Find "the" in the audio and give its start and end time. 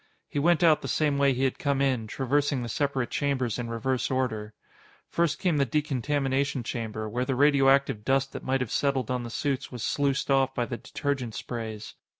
0.81-0.87, 2.63-2.69, 5.57-5.63, 7.23-7.35, 9.21-9.29, 10.65-10.77